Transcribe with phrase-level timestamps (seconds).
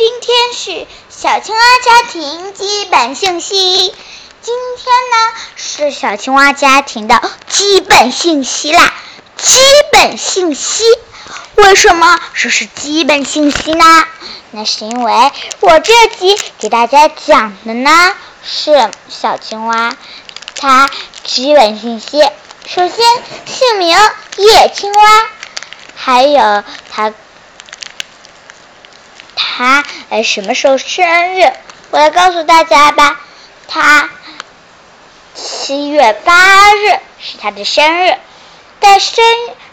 [0.00, 3.54] 今天是小青蛙家庭基本信息。
[4.40, 8.94] 今天呢是小青蛙家庭的基本信息啦。
[9.36, 9.58] 基
[9.92, 10.84] 本信息，
[11.56, 13.84] 为什么说是基本信息呢？
[14.52, 19.94] 那是因为我这集给大家讲的呢是小青蛙
[20.56, 20.88] 它
[21.24, 22.22] 基本信息。
[22.66, 22.96] 首先，
[23.44, 23.94] 姓名
[24.38, 25.02] 叶青蛙，
[25.94, 27.12] 还有它。
[29.60, 31.06] 他呃什么时候生
[31.38, 31.52] 日？
[31.90, 33.20] 我来告诉大家吧。
[33.68, 34.08] 他
[35.34, 38.16] 七月八日是他的生日，
[38.80, 39.22] 在生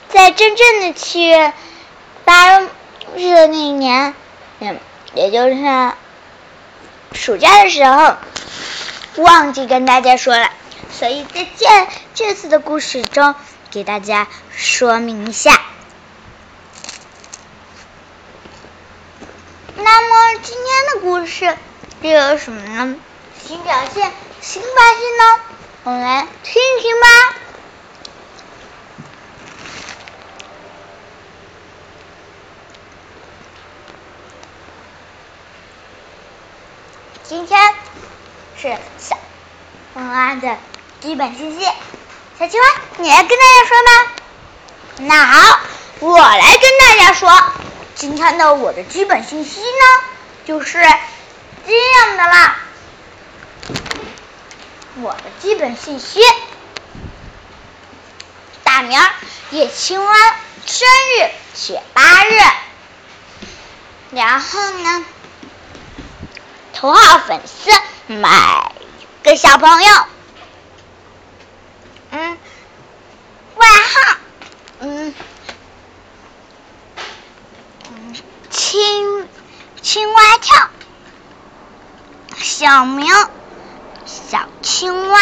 [0.09, 1.53] 在真正的七月
[2.25, 2.59] 八
[3.15, 4.13] 日的那一年，
[4.59, 4.77] 嗯，
[5.13, 5.93] 也就是
[7.13, 8.17] 暑假的时候，
[9.15, 10.51] 忘记跟大家说了，
[10.91, 13.35] 所以在这这次的故事中
[13.71, 15.61] 给大家说明一下。
[19.79, 21.01] 那么今天
[21.37, 21.55] 是
[22.01, 22.95] 又有什么呢？
[23.45, 25.39] 新表现、新发现呢？
[25.83, 27.07] 我们来听一听吧。
[37.23, 37.75] 今天
[38.59, 39.15] 是小
[39.93, 40.57] 青蛙的
[41.01, 41.63] 基本信息。
[42.39, 44.11] 小青蛙，你来跟大家说吧。
[45.01, 45.59] 那好，
[45.99, 47.31] 我来跟大家说。
[47.93, 50.03] 今天的我的基本信息呢，
[50.45, 50.83] 就是
[51.67, 52.55] 这样的啦。
[55.01, 56.21] 我的基本信息：
[58.63, 58.97] 大名
[59.51, 60.13] 叶青蛙，
[60.65, 62.39] 生日七月八日。
[64.11, 65.05] 然后呢，
[66.73, 67.69] 头号粉丝
[68.13, 68.71] 买
[69.23, 70.05] 个小朋友。
[72.11, 72.37] 嗯，
[73.55, 74.17] 外号，
[74.79, 75.13] 嗯。
[78.49, 79.27] 青
[79.81, 80.69] 青蛙跳，
[82.77, 83.11] 小名
[84.05, 85.19] 小青蛙。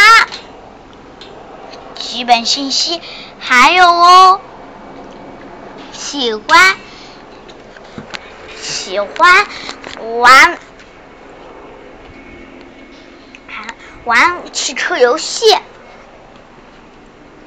[1.96, 3.02] 基本信息
[3.40, 4.42] 还有哦，
[5.94, 6.76] 喜欢
[8.62, 9.48] 喜欢
[10.20, 10.60] 玩
[14.04, 15.58] 玩汽车游戏，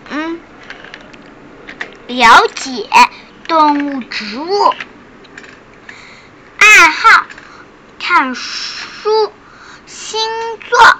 [0.09, 0.41] 嗯，
[2.07, 2.89] 了解
[3.47, 4.75] 动物植物。
[6.57, 7.27] 爱好
[8.01, 9.33] 看书、
[10.09, 10.19] 星
[10.71, 10.97] 座，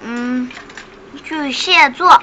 [0.00, 0.50] 嗯，
[1.24, 2.22] 巨蟹座。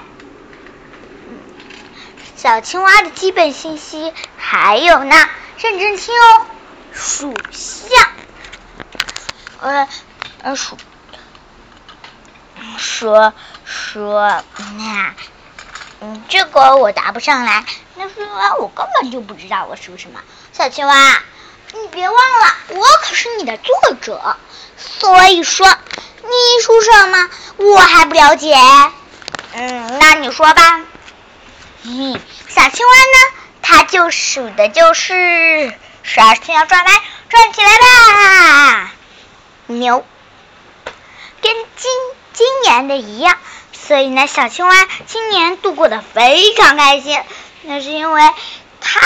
[2.36, 5.16] 小青蛙的基本信息还有呢，
[5.60, 6.48] 认真听哦。
[6.92, 8.08] 属相，
[9.62, 9.88] 呃
[10.42, 10.76] 呃属，
[12.80, 13.32] 说
[13.64, 14.44] 说
[14.76, 15.14] 那，
[16.02, 20.20] 嗯，这个我答不上来，那是因为我根本就不知道我属什么。
[20.52, 21.22] 小青蛙。
[21.82, 24.38] 你别忘了，我可是你的作者，
[24.78, 28.56] 所以说你属什么我还不了解。
[29.54, 30.82] 嗯，那你说吧。
[31.84, 33.42] 嗯，小青蛙呢？
[33.62, 36.92] 它就属的就是十二生肖转来
[37.30, 38.92] 转起来吧。
[39.68, 40.06] 牛，
[41.42, 41.92] 跟今
[42.34, 43.38] 今年的一样，
[43.74, 47.20] 所以呢，小青蛙今年度过的非常开心。
[47.64, 48.22] 那是因为
[48.82, 49.02] 它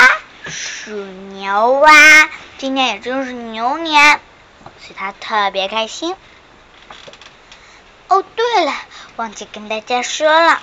[0.46, 2.30] 属牛啊。
[2.60, 4.20] 今年也正是牛年，
[4.82, 6.14] 所以他特别开心。
[8.10, 8.74] 哦，对了，
[9.16, 10.62] 忘记跟大家说了，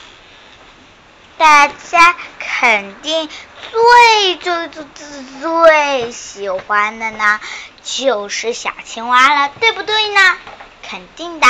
[1.39, 3.31] 大家肯定
[3.71, 7.41] 最最最最最喜欢的呢，
[7.83, 10.37] 就是小青蛙了，对不对呢？
[10.83, 11.47] 肯定的。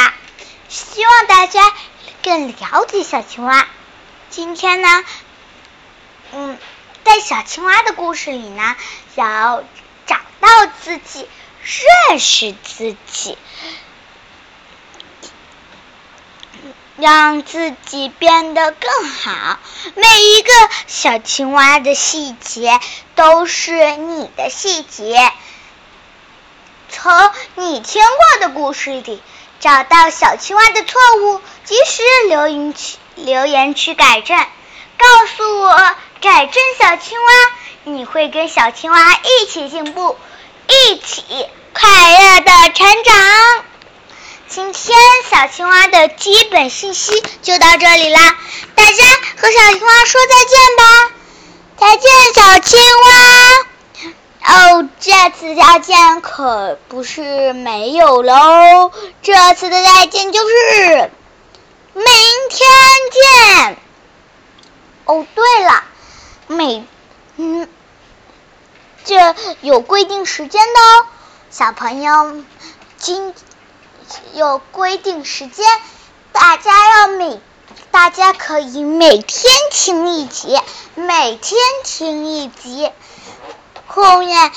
[0.68, 1.72] 希望大家
[2.22, 3.66] 更了解小青蛙。
[4.30, 5.04] 今天呢，
[6.30, 6.56] 嗯，
[7.02, 8.76] 在小青蛙的故事里呢，
[9.16, 9.64] 小。
[10.40, 10.48] 到
[10.82, 11.28] 自己
[12.08, 13.38] 认识自己，
[16.96, 19.58] 让自己变得更好。
[19.94, 20.50] 每一个
[20.86, 22.80] 小青蛙的细节
[23.14, 25.32] 都是你的细节。
[26.88, 27.12] 从
[27.56, 29.22] 你听过的故事里
[29.60, 37.28] 找到小青蛙的错误，及时留言区留言区改正，告诉我改正小青蛙。
[37.88, 40.16] 你会跟小青蛙一起进步，
[40.66, 41.22] 一起
[41.72, 43.64] 快乐的成长。
[44.48, 44.98] 今天
[45.30, 48.36] 小青蛙的基本信息就到这里啦，
[48.74, 49.04] 大家
[49.40, 51.12] 和小青蛙说再见吧，
[51.76, 53.12] 再见小青蛙。
[54.48, 58.90] 哦，这次再见可不是没有喽，
[59.22, 61.10] 这次的再见就是
[61.92, 62.04] 明
[62.50, 62.68] 天
[63.12, 63.78] 见。
[65.04, 65.84] 哦，对了，
[66.48, 66.84] 每
[67.36, 67.68] 嗯。
[69.08, 71.06] 这有规定时间的哦，
[71.50, 72.44] 小朋友，
[72.98, 73.34] 今
[74.34, 75.66] 有规定时间，
[76.32, 77.40] 大家要每
[77.90, 80.60] 大家可以每天听一集，
[80.94, 82.90] 每天听一集。
[83.86, 84.52] 后面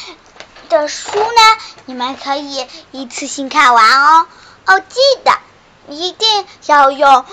[0.68, 4.28] 的书呢，你们可以一次性看完哦。
[4.66, 5.32] 哦，记得
[5.88, 7.26] 一定要用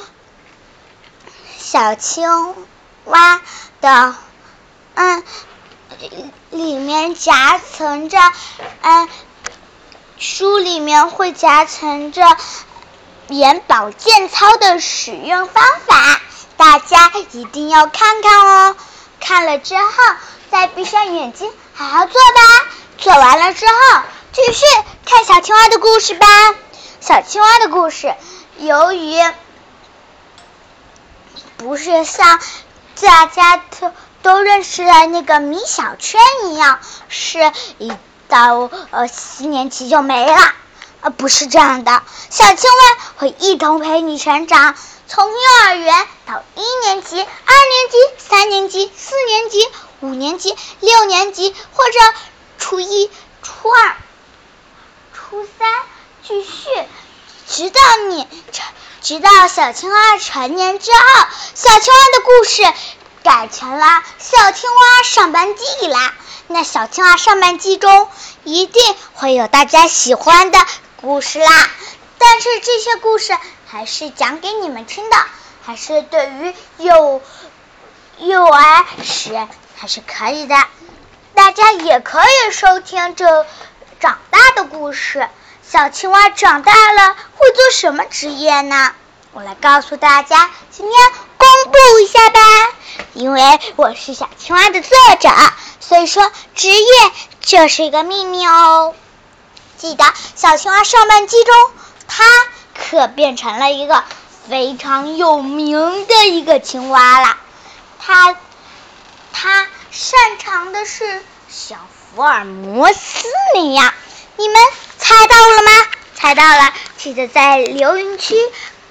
[1.59, 2.55] 小青
[3.07, 3.41] 蛙
[3.81, 4.15] 的，
[4.95, 5.25] 嗯，
[6.51, 8.19] 里面夹层着，
[8.83, 9.09] 嗯。
[10.19, 12.23] 书里面会夹层着
[13.29, 16.23] 眼保健操的使用方法，
[16.57, 18.77] 大家一定要看看哦。
[19.21, 19.93] 看了之后，
[20.51, 22.67] 再闭上眼睛，好好做吧。
[22.97, 23.75] 做完了之后，
[24.33, 24.65] 继续
[25.05, 26.27] 看小青蛙的故事吧。
[27.01, 28.15] 小青蛙的故事，
[28.57, 29.23] 由于
[31.59, 32.41] 不是像
[33.03, 33.93] 大家都
[34.27, 37.93] 都认识了那个米小圈一样，是一。
[38.29, 40.53] 到呃四年级就没了，
[41.03, 44.75] 呃不是这样的，小青蛙会一同陪你成长，
[45.07, 47.29] 从幼儿园到一年级、二年
[47.89, 49.69] 级、三年级、四年级、
[50.01, 52.01] 五年级、六年级，或者
[52.59, 53.09] 初一、
[53.45, 53.97] 初二、
[55.15, 55.69] 初三
[56.27, 56.51] 继续，
[57.47, 58.67] 直到你成，
[59.03, 62.65] 直到小青蛙成年之后，小青蛙的故事
[63.27, 66.15] 改成了小青蛙上班记啦。
[66.47, 68.09] 那小青蛙上半季中
[68.45, 68.81] 一定
[69.15, 70.59] 会有大家喜欢的
[71.01, 71.51] 故事啦，
[72.19, 73.37] 但是这些故事
[73.67, 75.17] 还是讲给你们听的，
[75.65, 77.21] 还是对于幼
[78.19, 80.55] 幼儿时还是可以的，
[81.35, 83.45] 大家也可以收听这
[83.99, 85.29] 长大的故事。
[85.69, 88.95] 小青蛙长大了会做什么职业呢？
[89.33, 92.41] 我来告诉大家，今天公布一下吧，
[93.15, 94.91] 因为我是小青蛙的作
[95.21, 95.29] 者。
[95.81, 96.87] 所以说，职业
[97.41, 98.95] 就是一个秘密哦。
[99.79, 100.05] 记得
[100.35, 101.55] 小青蛙上半季中，
[102.09, 102.25] 它
[102.75, 104.03] 可变成了一个
[104.49, 107.37] 非常有名的一个青蛙了。
[107.99, 108.37] 它
[109.33, 111.79] 它擅长的是像
[112.15, 113.93] 福尔摩斯那样。
[114.37, 114.57] 你们
[114.99, 115.71] 猜到了吗？
[116.15, 118.35] 猜到了，记得在留言区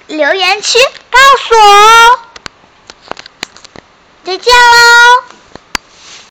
[0.06, 0.78] 留言区
[1.10, 2.18] 告诉我哦。
[4.26, 5.25] 再见喽。